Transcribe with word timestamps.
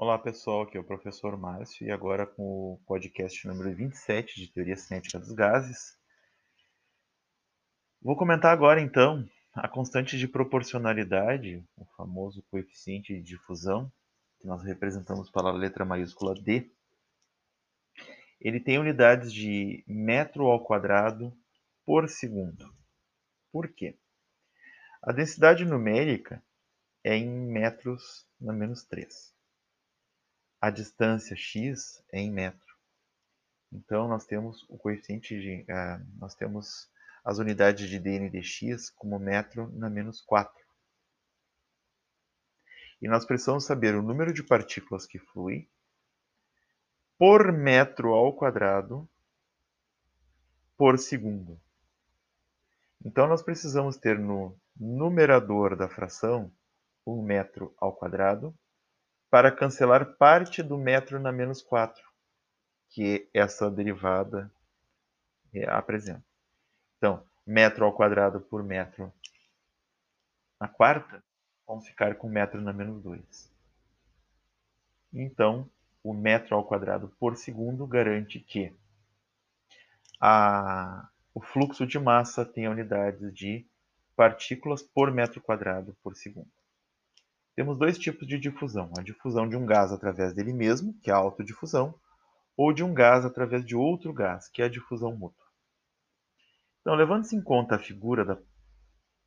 Olá 0.00 0.16
pessoal, 0.16 0.62
aqui 0.62 0.76
é 0.76 0.80
o 0.80 0.84
professor 0.84 1.36
Márcio 1.36 1.84
e 1.84 1.90
agora 1.90 2.24
com 2.24 2.44
o 2.44 2.80
podcast 2.86 3.44
número 3.48 3.74
27 3.74 4.40
de 4.40 4.46
Teoria 4.46 4.76
Cinética 4.76 5.18
dos 5.18 5.32
Gases. 5.32 5.98
Vou 8.00 8.16
comentar 8.16 8.52
agora 8.52 8.80
então 8.80 9.28
a 9.52 9.66
constante 9.68 10.16
de 10.16 10.28
proporcionalidade, 10.28 11.64
o 11.76 11.84
famoso 11.96 12.44
coeficiente 12.48 13.12
de 13.12 13.20
difusão, 13.20 13.90
que 14.38 14.46
nós 14.46 14.62
representamos 14.62 15.32
pela 15.32 15.50
letra 15.50 15.84
maiúscula 15.84 16.32
D. 16.32 16.70
Ele 18.40 18.60
tem 18.60 18.78
unidades 18.78 19.32
de 19.32 19.82
metro 19.84 20.46
ao 20.46 20.62
quadrado 20.62 21.36
por 21.84 22.08
segundo. 22.08 22.72
Por 23.50 23.66
quê? 23.66 23.98
A 25.02 25.10
densidade 25.10 25.64
numérica 25.64 26.40
é 27.02 27.16
em 27.16 27.28
metros 27.28 28.28
na 28.40 28.52
menos 28.52 28.84
3 28.84 29.36
a 30.60 30.70
distância 30.70 31.36
x 31.36 32.02
em 32.12 32.30
metro. 32.30 32.68
Então, 33.72 34.08
nós 34.08 34.24
temos 34.24 34.64
o 34.68 34.78
coeficiente 34.78 35.38
de. 35.40 35.62
Uh, 35.62 36.18
nós 36.18 36.34
temos 36.34 36.90
as 37.24 37.38
unidades 37.38 37.88
de 37.88 37.98
dn 37.98 38.30
dx 38.30 38.90
como 38.90 39.18
metro 39.18 39.70
na 39.72 39.90
menos 39.90 40.20
4. 40.22 40.52
E 43.00 43.06
nós 43.06 43.24
precisamos 43.24 43.64
saber 43.64 43.94
o 43.94 44.02
número 44.02 44.32
de 44.32 44.42
partículas 44.42 45.06
que 45.06 45.18
flui 45.18 45.68
por 47.18 47.52
metro 47.52 48.14
ao 48.14 48.32
quadrado 48.32 49.08
por 50.76 50.98
segundo. 50.98 51.60
Então, 53.04 53.26
nós 53.28 53.42
precisamos 53.42 53.96
ter 53.96 54.18
no 54.18 54.58
numerador 54.74 55.76
da 55.76 55.88
fração 55.88 56.50
1 57.06 57.22
metro 57.22 57.74
ao 57.76 57.92
quadrado 57.92 58.56
para 59.30 59.52
cancelar 59.52 60.16
parte 60.16 60.62
do 60.62 60.78
metro 60.78 61.20
na 61.20 61.30
menos 61.30 61.62
4, 61.62 62.02
que 62.90 63.28
essa 63.34 63.70
derivada 63.70 64.50
é, 65.52 65.68
apresenta. 65.68 66.24
Então, 66.96 67.22
metro 67.46 67.84
ao 67.84 67.92
quadrado 67.92 68.40
por 68.40 68.62
metro 68.62 69.12
na 70.60 70.68
quarta, 70.68 71.22
vamos 71.66 71.86
ficar 71.86 72.16
com 72.16 72.28
metro 72.28 72.60
na 72.60 72.72
menos 72.72 73.02
2. 73.02 73.52
Então, 75.12 75.70
o 76.02 76.12
metro 76.12 76.56
ao 76.56 76.64
quadrado 76.64 77.08
por 77.20 77.36
segundo 77.36 77.86
garante 77.86 78.40
que 78.40 78.74
a, 80.20 81.08
o 81.34 81.40
fluxo 81.40 81.86
de 81.86 81.98
massa 81.98 82.44
tenha 82.44 82.70
unidades 82.70 83.32
de 83.32 83.66
partículas 84.16 84.82
por 84.82 85.12
metro 85.12 85.40
quadrado 85.40 85.96
por 86.02 86.16
segundo. 86.16 86.57
Temos 87.58 87.76
dois 87.76 87.98
tipos 87.98 88.24
de 88.24 88.38
difusão: 88.38 88.92
a 88.96 89.02
difusão 89.02 89.48
de 89.48 89.56
um 89.56 89.66
gás 89.66 89.90
através 89.90 90.32
dele 90.32 90.52
mesmo, 90.52 90.94
que 91.00 91.10
é 91.10 91.12
a 91.12 91.16
autodifusão, 91.16 91.92
ou 92.56 92.72
de 92.72 92.84
um 92.84 92.94
gás 92.94 93.24
através 93.24 93.66
de 93.66 93.74
outro 93.74 94.12
gás, 94.12 94.48
que 94.48 94.62
é 94.62 94.66
a 94.66 94.68
difusão 94.68 95.16
mútua. 95.16 95.44
Então, 96.80 96.94
levando-se 96.94 97.34
em 97.34 97.42
conta 97.42 97.74
a 97.74 97.78
figura 97.80 98.24
da, 98.24 98.38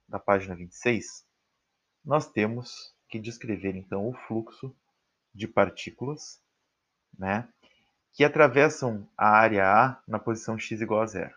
da 0.07 0.17
página 0.17 0.55
26, 0.55 1.25
nós 2.05 2.25
temos 2.31 2.95
que 3.09 3.19
descrever 3.19 3.75
então 3.75 4.07
o 4.07 4.13
fluxo 4.13 4.73
de 5.35 5.45
partículas 5.45 6.41
né, 7.19 7.49
que 8.13 8.23
atravessam 8.23 9.09
a 9.17 9.27
área 9.27 9.69
A 9.69 10.01
na 10.07 10.19
posição 10.19 10.57
x 10.57 10.79
igual 10.79 11.01
a 11.01 11.05
zero. 11.05 11.35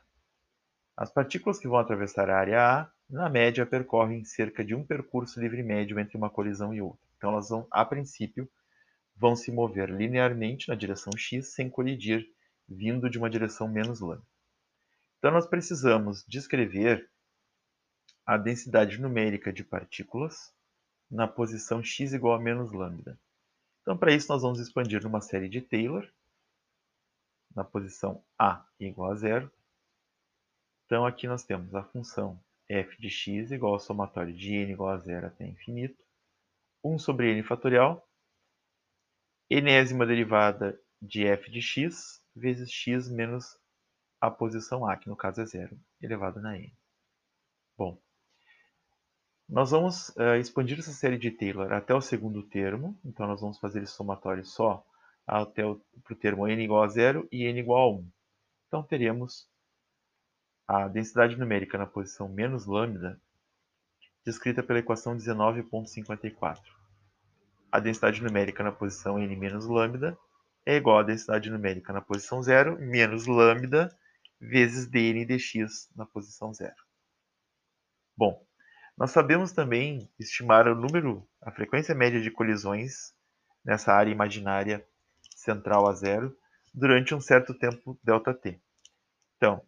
As 0.97 1.13
partículas 1.13 1.59
que 1.59 1.67
vão 1.67 1.81
atravessar 1.81 2.31
a 2.31 2.39
área 2.39 2.61
A 2.63 2.94
na 3.09 3.29
média, 3.29 3.67
percorrem 3.67 4.25
cerca 4.25 4.65
de 4.65 4.75
um 4.75 4.85
percurso 4.85 5.41
livre 5.41 5.63
médio 5.63 5.99
entre 5.99 6.17
uma 6.17 6.31
colisão 6.31 6.73
e 6.73 6.81
outra. 6.81 7.07
Então, 7.17 7.31
elas 7.31 7.49
vão, 7.49 7.67
a 7.71 7.85
princípio, 7.85 8.51
vão 9.17 9.37
se 9.37 9.53
mover 9.53 9.91
linearmente 9.91 10.69
na 10.69 10.75
direção 10.75 11.13
x 11.17 11.55
sem 11.55 11.71
colidir, 11.71 12.27
vindo 12.69 13.09
de 13.09 13.19
uma 13.19 13.31
direção 13.31 13.69
menos 13.69 14.01
lambda. 14.01 14.27
Então, 15.19 15.31
nós 15.31 15.47
precisamos 15.47 16.25
descrever 16.27 17.09
a 18.27 18.37
densidade 18.37 19.01
numérica 19.01 19.53
de 19.53 19.63
partículas 19.63 20.53
na 21.11 21.29
posição 21.29 21.83
x 21.83 22.13
igual 22.13 22.35
a 22.35 22.41
menos 22.41 22.73
lambda. 22.73 23.19
Então, 23.83 23.97
para 23.97 24.13
isso, 24.13 24.33
nós 24.33 24.43
vamos 24.43 24.61
expandir 24.61 25.03
numa 25.03 25.21
série 25.21 25.49
de 25.49 25.61
Taylor, 25.61 26.11
na 27.55 27.63
posição 27.63 28.25
a 28.39 28.67
igual 28.81 29.13
a 29.13 29.15
zero. 29.15 29.53
Então, 30.87 31.07
aqui 31.07 31.27
nós 31.27 31.45
temos 31.45 31.75
a 31.75 31.85
função 31.85 32.43
f 32.69 32.99
de 32.99 33.11
x 33.11 33.51
igual 33.51 33.75
ao 33.75 33.81
somatório 33.81 34.33
de 34.33 34.55
n 34.55 34.73
igual 34.73 34.91
a 34.91 34.99
zero 34.99 35.27
até 35.27 35.47
infinito, 35.47 36.03
1 36.83 36.99
sobre 36.99 37.33
n 37.33 37.43
fatorial, 37.43 38.07
enésima 39.49 40.07
derivada 40.07 40.79
de 41.01 41.27
f 41.27 41.51
de 41.51 41.61
x 41.61 42.23
vezes 42.35 42.71
x 42.71 43.09
menos 43.09 43.59
a 44.21 44.31
posição 44.31 44.87
a, 44.87 44.97
que 44.97 45.09
no 45.09 45.17
caso 45.17 45.41
é 45.41 45.47
zero, 45.47 45.79
elevado 46.01 46.41
na 46.41 46.57
n. 46.57 46.73
Bom, 47.77 47.99
nós 49.49 49.71
vamos 49.71 50.09
uh, 50.11 50.37
expandir 50.41 50.79
essa 50.79 50.93
série 50.93 51.19
de 51.19 51.31
Taylor 51.31 51.73
até 51.73 51.95
o 51.95 52.01
segundo 52.01 52.43
termo, 52.43 52.99
então 53.05 53.27
nós 53.27 53.41
vamos 53.41 53.59
fazer 53.59 53.83
esse 53.83 53.93
somatório 53.93 54.45
só 54.45 54.85
até 55.27 55.65
o 55.65 55.81
termo 56.19 56.49
n 56.49 56.63
igual 56.63 56.83
a 56.83 56.89
zero 56.89 57.29
e 57.31 57.45
n 57.45 57.61
igual 57.61 57.81
a 57.81 57.97
1. 57.97 58.09
Então 58.69 58.83
teremos 58.83 59.49
a 60.67 60.89
densidade 60.89 61.37
numérica 61.37 61.77
na 61.77 61.87
posição 61.87 62.29
menos 62.29 62.67
lambda, 62.67 63.21
descrita 64.25 64.63
pela 64.63 64.79
equação 64.79 65.17
19.54. 65.17 66.59
A 67.71 67.81
densidade 67.81 68.23
numérica 68.23 68.63
na 68.63 68.73
posição 68.73 69.19
n 69.19 69.37
menos 69.37 69.67
lambda 69.67 70.17
é 70.65 70.77
igual 70.77 70.99
à 70.99 71.03
densidade 71.03 71.51
numérica 71.51 71.93
na 71.93 72.01
posição 72.01 72.43
zero 72.43 72.79
menos 72.81 73.27
lambda 73.27 73.95
vezes 74.41 74.87
dn 74.87 75.27
dx 75.27 75.91
na 75.95 76.07
posição 76.07 76.55
zero. 76.55 76.77
Bom, 78.17 78.47
nós 78.97 79.11
sabemos 79.11 79.53
também 79.53 80.09
estimar 80.19 80.69
o 80.69 80.75
número, 80.75 81.29
a 81.43 81.51
frequência 81.51 81.95
média 81.95 82.21
de 82.21 82.31
colisões 82.31 83.13
nessa 83.65 83.93
área 83.93 84.11
imaginária 84.11 84.87
central 85.37 85.89
a 85.89 85.93
zero 85.93 86.35
durante 86.73 87.15
um 87.15 87.21
certo 87.21 87.53
tempo 87.53 87.99
ΔT. 88.03 88.61
Então, 89.37 89.63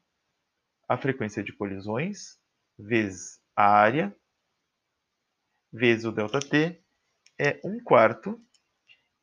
a 0.89 0.97
frequência 0.97 1.43
de 1.43 1.53
colisões 1.53 2.39
vezes 2.79 3.41
a 3.55 3.67
área 3.67 4.15
vezes 5.73 6.05
o 6.05 6.13
ΔT 6.13 6.81
é 7.39 7.61
1 7.65 7.83
quarto 7.83 8.41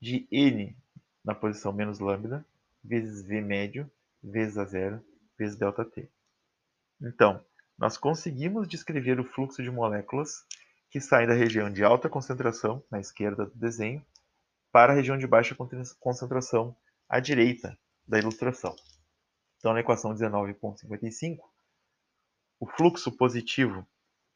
de 0.02 0.28
n 0.32 0.76
na 1.24 1.34
posição 1.34 1.72
menos 1.72 2.00
lambda 2.00 2.46
vezes 2.84 3.26
v 3.26 3.42
médio 3.42 3.90
vezes 4.22 4.58
a 4.58 4.66
zero 4.66 5.04
vezes 5.38 5.58
ΔT. 5.58 6.10
Então, 7.02 7.44
nós 7.78 7.98
conseguimos 7.98 8.68
descrever 8.68 9.20
o 9.20 9.24
fluxo 9.24 9.64
de 9.64 9.72
moléculas 9.72 10.46
que 10.90 11.02
saem 11.02 11.28
da 11.28 11.34
região 11.34 11.72
de 11.72 11.84
alta 11.84 12.08
concentração, 12.08 12.84
na 12.92 13.00
esquerda 13.00 13.46
do 13.46 13.58
desenho, 13.58 14.06
para 14.72 14.94
a 14.94 14.96
região 14.96 15.18
de 15.18 15.26
baixa 15.26 15.56
concentração, 16.00 16.76
à 17.10 17.20
direita 17.20 17.78
da 18.08 18.20
ilustração. 18.20 18.76
Então, 19.58 19.74
na 19.74 19.80
equação 19.80 20.14
19.55, 20.14 21.40
o 22.64 22.66
fluxo 22.66 23.12
positivo 23.12 23.86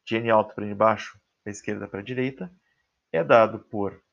de 0.04 0.18
n 0.18 0.28
alto 0.28 0.54
para 0.54 0.66
n 0.66 0.74
baixo, 0.74 1.18
da 1.42 1.50
esquerda 1.50 1.88
para 1.88 2.00
a 2.00 2.02
direita, 2.02 2.52
é 3.10 3.24
dado 3.24 3.58
por 3.58 4.04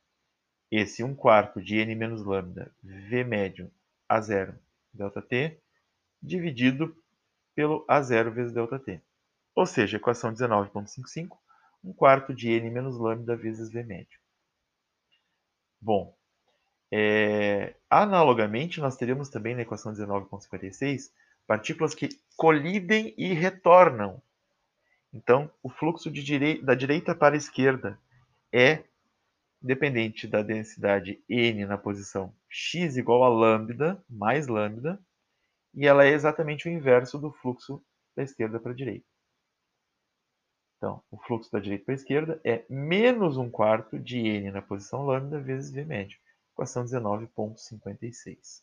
esse 0.72 1.03
1 1.03 1.14
quarto 1.16 1.62
de 1.62 1.76
n 1.80 1.94
menos 1.96 2.24
lambda 2.24 2.74
v 2.81 3.25
médio 3.25 3.70
a 4.08 4.22
zero 4.22 4.58
ΔT, 4.94 5.59
dividido 6.22 6.96
pelo 7.54 7.86
A0 7.88 8.31
vezes 8.31 8.54
ΔT. 8.54 9.02
Ou 9.54 9.66
seja, 9.66 9.98
equação 9.98 10.34
19.55, 10.34 11.38
1 11.84 11.94
quarto 11.94 12.34
de 12.34 12.50
n 12.52 12.70
menos 12.70 12.98
lambda 12.98 13.36
vezes 13.36 13.70
v 13.70 13.84
médio. 13.84 14.18
Bom, 15.81 16.16
é, 16.89 17.75
analogamente, 17.89 18.80
nós 18.80 18.95
teremos 18.95 19.28
também 19.28 19.56
na 19.56 19.63
equação 19.63 19.92
19.56 19.92 21.12
partículas 21.47 21.94
que 21.94 22.09
colidem 22.36 23.13
e 23.18 23.33
retornam. 23.33 24.21
Então, 25.13 25.50
o 25.63 25.69
fluxo 25.69 26.12
direi 26.12 26.62
da 26.62 26.75
direita 26.75 27.15
para 27.15 27.36
a 27.36 27.38
esquerda 27.38 28.00
é 28.51 28.83
dependente 29.62 30.27
da 30.27 30.44
densidade 30.44 31.24
n 31.27 31.65
na 31.65 31.77
posição 31.77 32.36
x 32.50 32.97
igual 32.97 33.24
a 33.24 33.30
lambda 33.30 34.03
mais 34.09 34.47
lambda, 34.47 35.00
e 35.74 35.88
ela 35.88 36.06
é 36.06 36.09
exatamente 36.09 36.68
o 36.68 36.71
inverso 36.71 37.18
do 37.18 37.31
fluxo 37.31 37.83
da 38.15 38.24
esquerda 38.24 38.59
para 38.59 38.71
a 38.71 38.75
direita. 38.75 39.06
Então, 40.77 41.01
o 41.09 41.18
fluxo 41.18 41.51
da 41.51 41.59
direita 41.59 41.86
para 41.86 41.94
a 41.94 41.95
esquerda 41.95 42.41
é 42.44 42.63
menos 42.69 43.38
um 43.38 43.50
quarto 43.50 43.98
de 43.98 44.19
n 44.19 44.51
na 44.51 44.62
posição 44.62 45.06
lambda 45.06 45.39
vezes 45.39 45.71
v 45.71 45.83
médio, 45.83 46.19
equação 46.53 46.86
19.56. 46.86 48.62